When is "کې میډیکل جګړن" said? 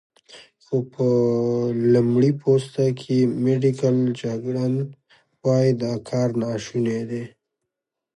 2.99-4.73